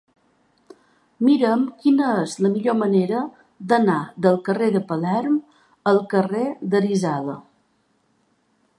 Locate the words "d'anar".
3.73-3.99